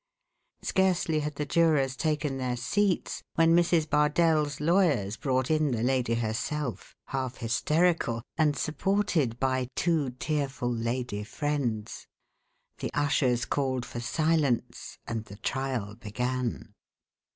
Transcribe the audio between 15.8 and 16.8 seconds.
began.